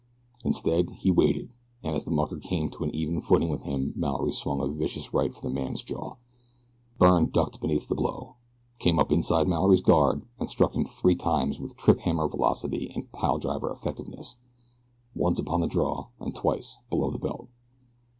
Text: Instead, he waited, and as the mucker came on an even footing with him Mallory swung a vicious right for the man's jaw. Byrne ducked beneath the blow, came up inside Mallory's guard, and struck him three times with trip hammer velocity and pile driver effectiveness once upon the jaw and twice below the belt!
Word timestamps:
Instead, 0.43 0.89
he 0.93 1.11
waited, 1.11 1.51
and 1.83 1.95
as 1.95 2.05
the 2.05 2.09
mucker 2.09 2.39
came 2.39 2.71
on 2.79 2.89
an 2.89 2.95
even 2.95 3.21
footing 3.21 3.49
with 3.49 3.61
him 3.61 3.93
Mallory 3.95 4.31
swung 4.31 4.59
a 4.59 4.65
vicious 4.67 5.13
right 5.13 5.31
for 5.31 5.43
the 5.43 5.49
man's 5.51 5.83
jaw. 5.83 6.15
Byrne 6.97 7.27
ducked 7.29 7.61
beneath 7.61 7.87
the 7.87 7.93
blow, 7.93 8.33
came 8.79 8.97
up 8.97 9.11
inside 9.11 9.47
Mallory's 9.47 9.79
guard, 9.79 10.23
and 10.39 10.49
struck 10.49 10.73
him 10.75 10.85
three 10.85 11.13
times 11.15 11.59
with 11.59 11.77
trip 11.77 11.99
hammer 11.99 12.27
velocity 12.27 12.89
and 12.95 13.11
pile 13.11 13.37
driver 13.37 13.71
effectiveness 13.71 14.37
once 15.13 15.37
upon 15.37 15.61
the 15.61 15.67
jaw 15.67 16.07
and 16.19 16.33
twice 16.33 16.79
below 16.89 17.11
the 17.11 17.19
belt! 17.19 17.47